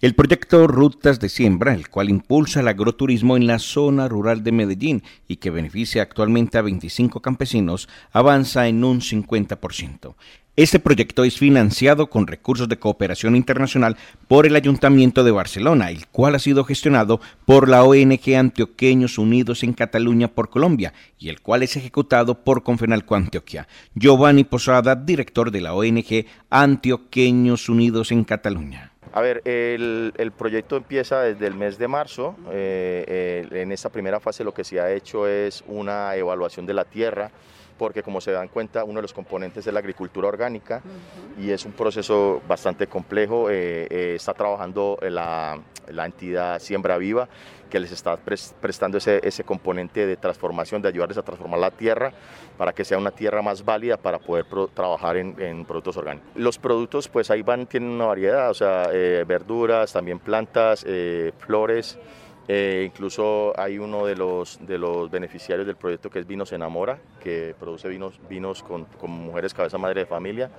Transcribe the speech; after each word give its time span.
El 0.00 0.14
proyecto 0.14 0.68
Rutas 0.68 1.18
de 1.18 1.28
Siembra, 1.28 1.74
el 1.74 1.88
cual 1.88 2.08
impulsa 2.08 2.60
el 2.60 2.68
agroturismo 2.68 3.36
en 3.36 3.48
la 3.48 3.58
zona 3.58 4.06
rural 4.06 4.44
de 4.44 4.52
Medellín 4.52 5.02
y 5.26 5.38
que 5.38 5.50
beneficia 5.50 6.02
actualmente 6.02 6.56
a 6.56 6.62
25 6.62 7.20
campesinos, 7.20 7.88
avanza 8.12 8.68
en 8.68 8.84
un 8.84 9.00
50%. 9.00 10.14
Este 10.54 10.78
proyecto 10.78 11.24
es 11.24 11.36
financiado 11.36 12.10
con 12.10 12.28
recursos 12.28 12.68
de 12.68 12.78
cooperación 12.78 13.34
internacional 13.34 13.96
por 14.28 14.46
el 14.46 14.54
Ayuntamiento 14.54 15.24
de 15.24 15.32
Barcelona, 15.32 15.90
el 15.90 16.06
cual 16.06 16.36
ha 16.36 16.38
sido 16.38 16.62
gestionado 16.62 17.20
por 17.44 17.68
la 17.68 17.82
ONG 17.82 18.36
Antioqueños 18.36 19.18
Unidos 19.18 19.64
en 19.64 19.72
Cataluña 19.72 20.28
por 20.28 20.48
Colombia 20.48 20.94
y 21.18 21.28
el 21.28 21.40
cual 21.40 21.64
es 21.64 21.76
ejecutado 21.76 22.44
por 22.44 22.62
Confenalco 22.62 23.16
Antioquia. 23.16 23.66
Giovanni 23.96 24.44
Posada, 24.44 24.94
director 24.94 25.50
de 25.50 25.60
la 25.60 25.74
ONG 25.74 26.24
Antioqueños 26.50 27.68
Unidos 27.68 28.12
en 28.12 28.22
Cataluña. 28.22 28.92
A 29.18 29.20
ver, 29.20 29.42
el, 29.44 30.32
proyecto 30.38 30.76
empieza 30.76 31.22
desde 31.22 31.48
el 31.48 31.54
mes 31.54 31.76
de 31.76 31.88
marzo. 31.88 32.36
Eh, 32.52 33.48
en 33.50 33.72
esta 33.72 33.88
primera 33.88 34.20
fase 34.20 34.44
lo 34.44 34.54
que 34.54 34.62
se 34.62 34.78
ha 34.78 34.92
hecho 34.92 35.26
es 35.26 35.64
una 35.66 36.14
evaluación 36.14 36.66
de 36.66 36.74
la 36.74 36.84
tierra, 36.84 37.32
porque 37.78 38.02
como 38.02 38.20
se 38.20 38.32
dan 38.32 38.48
cuenta, 38.48 38.84
uno 38.84 38.96
de 38.96 39.02
los 39.02 39.14
componentes 39.14 39.66
es 39.66 39.72
la 39.72 39.78
agricultura 39.78 40.28
orgánica 40.28 40.82
y 41.38 41.50
es 41.50 41.64
un 41.64 41.72
proceso 41.72 42.42
bastante 42.46 42.88
complejo. 42.88 43.48
Eh, 43.48 43.86
eh, 43.88 44.14
está 44.16 44.34
trabajando 44.34 44.98
la, 45.00 45.58
entidad 46.04 46.58
Siembra 46.58 46.98
Viva, 46.98 47.28
que 47.70 47.78
les 47.78 47.92
está 47.92 48.16
prestando 48.16 48.98
ese, 48.98 49.44
componente 49.44 50.06
de 50.06 50.16
transformación, 50.16 50.82
de 50.82 50.88
ayudarles 50.88 51.18
a 51.18 51.22
transformar 51.22 51.60
la 51.60 51.70
tierra 51.70 52.12
para 52.56 52.72
que 52.72 52.84
sea 52.84 52.98
una 52.98 53.12
tierra 53.12 53.40
más 53.40 53.64
válida 53.64 53.96
para 53.96 54.18
poder 54.18 54.46
trabajar 54.74 55.16
en, 55.16 55.64
productos 55.64 55.96
orgánicos. 55.96 56.28
Los 56.34 56.58
productos, 56.58 57.08
pues 57.08 57.30
ahí 57.30 57.42
van, 57.42 57.66
tienen 57.66 57.90
una 57.90 58.06
variedad, 58.06 58.50
o 58.50 58.54
sea, 58.54 58.90
eh, 58.92 59.24
verduras, 59.26 59.92
también 59.92 60.18
plantas, 60.18 60.84
flores. 61.38 61.98
Eh, 62.50 62.84
incluso 62.86 63.52
hay 63.60 63.78
uno 63.78 64.06
de 64.06 64.16
los, 64.16 64.58
de 64.66 64.78
los 64.78 65.10
beneficiarios 65.10 65.66
del 65.66 65.76
proyecto 65.76 66.08
que 66.08 66.18
es 66.18 66.26
Vinos 66.26 66.50
Enamora, 66.52 66.98
que 67.22 67.54
produce 67.60 67.88
vinos, 67.88 68.18
vinos 68.28 68.62
con, 68.62 68.86
mujeres 69.10 69.52
cabeza 69.52 69.76
madre 69.76 70.00
de 70.00 70.06
familia. 70.06 70.50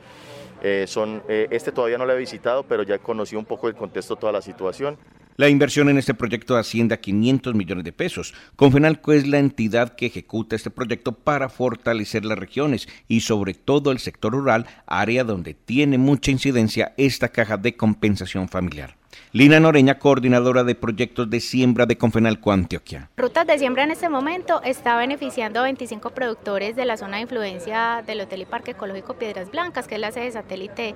Eh, 0.62 0.86
son, 0.88 1.24
eh, 1.28 1.48
este 1.50 1.72
todavía 1.72 1.98
no 1.98 2.06
lo 2.06 2.14
he 2.14 2.18
visitado, 2.18 2.64
pero 2.64 2.84
ya 2.84 2.96
he 2.96 3.00
conocido 3.00 3.40
un 3.40 3.46
poco 3.46 3.68
el 3.68 3.76
contexto 3.76 4.16
toda 4.16 4.32
la 4.32 4.42
situación. 4.44 4.98
La 5.36 5.50
inversión 5.50 5.90
en 5.90 5.98
este 5.98 6.14
proyecto 6.14 6.58
asciende 6.58 6.94
a 6.94 7.00
500 7.00 7.56
millones 7.56 7.86
de 7.86 7.94
pesos. 7.94 8.36
Confenalco 8.56 9.14
es 9.14 9.26
la 9.26 9.40
entidad 9.40 9.96
que 9.96 10.08
ejecuta 10.08 10.56
este 10.56 10.70
proyecto 10.70 11.14
para 11.14 11.50
fortalecer 11.50 12.24
las 12.26 12.38
regiones 12.38 12.88
y 13.08 13.22
sobre 13.22 13.54
todo 13.54 13.92
el 13.92 14.00
sector 14.00 14.34
rural, 14.34 14.68
área 14.86 15.24
donde 15.24 15.54
tiene 15.54 15.98
mucha 15.98 16.30
incidencia 16.30 16.94
esta 16.98 17.30
caja 17.30 17.58
de 17.58 17.76
compensación 17.78 18.50
familiar. 18.50 18.99
Lina 19.32 19.60
Noreña, 19.60 20.00
coordinadora 20.00 20.64
de 20.64 20.74
proyectos 20.74 21.30
de 21.30 21.40
siembra 21.40 21.86
de 21.86 21.98
Confenalco 21.98 22.52
Antioquia. 22.52 23.10
Rutas 23.16 23.46
de 23.46 23.60
siembra 23.60 23.84
en 23.84 23.92
este 23.92 24.10
momento 24.10 24.62
está 24.64 24.98
beneficiando 24.98 25.60
a 25.60 25.64
25 25.64 26.10
productores 26.12 26.76
de 26.76 26.86
la 26.86 26.98
zona 26.98 27.18
de 27.18 27.24
influencia 27.24 28.04
del 28.08 28.22
Hotel 28.22 28.42
y 28.42 28.46
Parque 28.46 28.72
Ecológico 28.72 29.16
Piedras 29.16 29.52
Blancas, 29.52 29.88
que 29.88 29.96
es 29.96 30.02
la 30.02 30.12
sede 30.12 30.32
satélite 30.32 30.96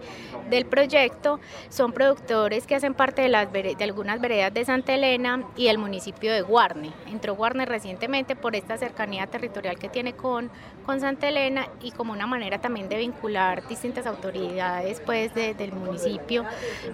del 0.50 0.66
proyecto. 0.66 1.40
Son 1.70 1.94
productores 1.94 2.66
que 2.66 2.74
hacen 2.74 2.96
parte 2.96 3.22
de, 3.22 3.76
algunas 3.84 4.20
veredas 4.20 4.54
de 4.54 4.66
Santa 4.66 4.96
Elena 4.96 5.44
y 5.56 5.68
el 5.68 5.78
municipio 5.78 6.34
de 6.34 6.42
Guarne. 6.42 6.92
Entró 7.12 7.36
Guarne 7.36 7.66
recientemente 7.66 8.36
por 8.36 8.56
esta 8.56 8.78
cercanía 8.78 9.28
territorial 9.28 9.78
que 9.78 9.90
tiene 9.90 10.14
con, 10.14 10.50
con 10.88 11.00
Santa 11.00 11.30
Elena 11.30 11.68
y 11.84 11.92
como 11.92 12.14
una 12.14 12.26
manera 12.26 12.60
también 12.60 12.90
de 12.90 12.98
vincular 12.98 13.68
distintas 13.68 14.08
autoridades 14.08 15.02
pues, 15.06 15.36
del 15.36 15.72
municipio 15.72 16.46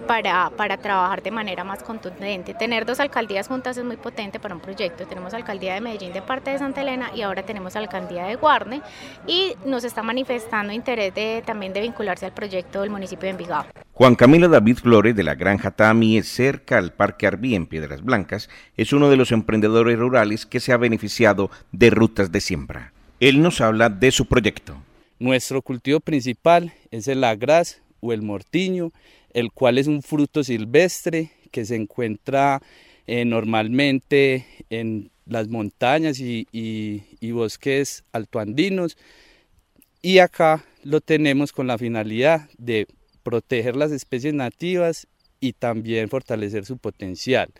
para, 0.06 0.50
para 0.50 0.76
trabajar 0.76 1.09
de 1.16 1.30
manera 1.32 1.64
más 1.64 1.82
contundente. 1.82 2.54
Tener 2.54 2.86
dos 2.86 3.00
alcaldías 3.00 3.48
juntas 3.48 3.76
es 3.76 3.84
muy 3.84 3.96
potente 3.96 4.38
para 4.38 4.54
un 4.54 4.60
proyecto. 4.60 5.06
Tenemos 5.06 5.34
alcaldía 5.34 5.74
de 5.74 5.80
Medellín 5.80 6.12
de 6.12 6.22
parte 6.22 6.50
de 6.50 6.58
Santa 6.58 6.82
Elena 6.82 7.10
y 7.14 7.22
ahora 7.22 7.42
tenemos 7.42 7.74
alcaldía 7.74 8.24
de 8.24 8.36
Guarne 8.36 8.80
y 9.26 9.54
nos 9.66 9.82
está 9.82 10.02
manifestando 10.02 10.72
interés 10.72 11.12
de, 11.14 11.42
también 11.44 11.72
de 11.72 11.80
vincularse 11.80 12.26
al 12.26 12.32
proyecto 12.32 12.82
del 12.82 12.90
municipio 12.90 13.24
de 13.24 13.30
Envigado. 13.30 13.66
Juan 13.92 14.14
Camilo 14.14 14.48
David 14.48 14.78
Flores 14.78 15.16
de 15.16 15.24
la 15.24 15.34
Granja 15.34 15.72
Tami, 15.72 16.22
cerca 16.22 16.78
al 16.78 16.92
Parque 16.92 17.26
Arbí 17.26 17.54
en 17.54 17.66
Piedras 17.66 18.02
Blancas, 18.02 18.48
es 18.76 18.92
uno 18.92 19.10
de 19.10 19.16
los 19.16 19.32
emprendedores 19.32 19.98
rurales 19.98 20.46
que 20.46 20.60
se 20.60 20.72
ha 20.72 20.76
beneficiado 20.76 21.50
de 21.72 21.90
rutas 21.90 22.32
de 22.32 22.40
siembra. 22.40 22.92
Él 23.18 23.42
nos 23.42 23.60
habla 23.60 23.90
de 23.90 24.10
su 24.10 24.26
proyecto. 24.26 24.76
Nuestro 25.18 25.60
cultivo 25.60 26.00
principal 26.00 26.72
es 26.90 27.08
el 27.08 27.22
agraz 27.24 27.82
o 28.00 28.12
el 28.12 28.22
mortiño 28.22 28.92
el 29.32 29.52
cual 29.52 29.78
es 29.78 29.86
un 29.86 30.02
fruto 30.02 30.44
silvestre 30.44 31.30
que 31.50 31.64
se 31.64 31.76
encuentra 31.76 32.60
eh, 33.06 33.24
normalmente 33.24 34.46
en 34.70 35.10
las 35.26 35.48
montañas 35.48 36.18
y, 36.20 36.46
bosques 37.32 38.04
altoandinos 38.12 38.96
y 40.02 40.18
acá 40.18 40.64
lo 40.82 41.00
tenemos 41.00 41.52
con 41.52 41.66
la 41.66 41.78
finalidad 41.78 42.48
de 42.58 42.86
proteger 43.22 43.76
las 43.76 43.92
especies 43.92 44.34
nativas 44.34 45.06
y 45.38 45.52
también 45.52 46.08
fortalecer 46.08 46.64
su 46.66 46.78
potencial. 46.78 47.50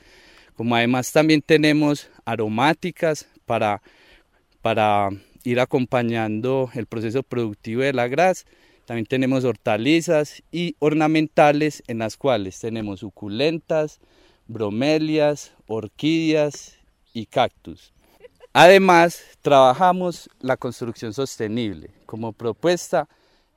Como 0.54 0.74
además 0.74 1.12
también 1.12 1.42
tenemos 1.42 2.10
aromáticas 2.24 3.28
para, 3.46 3.82
para 4.62 5.10
ir 5.44 5.60
acompañando 5.60 6.70
el 6.74 6.86
proceso 6.86 7.22
productivo 7.22 7.82
de 7.82 7.92
la 7.92 8.08
grasa, 8.08 8.44
también 8.90 9.06
tenemos 9.06 9.44
hortalizas 9.44 10.42
y 10.50 10.74
ornamentales 10.80 11.80
en 11.86 11.98
las 11.98 12.16
cuales 12.16 12.58
tenemos 12.58 12.98
suculentas, 12.98 14.00
bromelias, 14.48 15.52
orquídeas 15.68 16.76
y 17.14 17.26
cactus. 17.26 17.92
Además, 18.52 19.22
trabajamos 19.42 20.28
la 20.40 20.56
construcción 20.56 21.12
sostenible 21.14 21.90
como 22.04 22.32
propuesta 22.32 23.08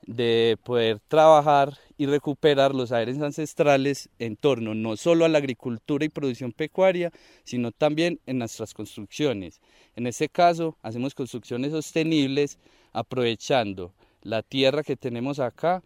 de 0.06 0.56
poder 0.62 1.00
trabajar 1.08 1.78
y 1.98 2.06
recuperar 2.06 2.72
los 2.72 2.92
aires 2.92 3.20
ancestrales 3.20 4.08
en 4.20 4.36
torno 4.36 4.72
no 4.72 4.96
solo 4.96 5.24
a 5.24 5.28
la 5.28 5.38
agricultura 5.38 6.04
y 6.04 6.10
producción 6.10 6.52
pecuaria, 6.52 7.10
sino 7.42 7.72
también 7.72 8.20
en 8.26 8.38
nuestras 8.38 8.72
construcciones. 8.72 9.60
En 9.96 10.06
este 10.06 10.28
caso, 10.28 10.76
hacemos 10.80 11.12
construcciones 11.12 11.72
sostenibles 11.72 12.56
aprovechando 12.92 13.92
la 14.24 14.42
tierra 14.42 14.82
que 14.82 14.96
tenemos 14.96 15.38
acá, 15.38 15.82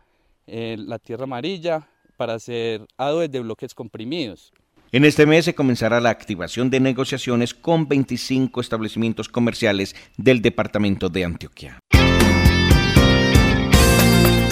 eh, 0.46 0.76
la 0.78 0.98
tierra 0.98 1.24
amarilla, 1.24 1.86
para 2.16 2.34
hacer 2.34 2.86
adobes 2.96 3.30
de 3.30 3.40
bloques 3.40 3.74
comprimidos. 3.74 4.52
En 4.90 5.04
este 5.04 5.26
mes 5.26 5.44
se 5.44 5.54
comenzará 5.54 6.00
la 6.00 6.08
activación 6.08 6.70
de 6.70 6.80
negociaciones 6.80 7.52
con 7.52 7.86
25 7.86 8.60
establecimientos 8.62 9.28
comerciales 9.28 9.94
del 10.16 10.40
departamento 10.40 11.10
de 11.10 11.24
Antioquia. 11.26 11.78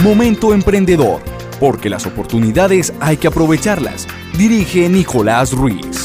Momento 0.02 0.52
emprendedor, 0.52 1.22
porque 1.58 1.88
las 1.88 2.06
oportunidades 2.06 2.92
hay 3.00 3.16
que 3.16 3.28
aprovecharlas. 3.28 4.06
Dirige 4.36 4.90
Nicolás 4.90 5.52
Ruiz. 5.52 5.95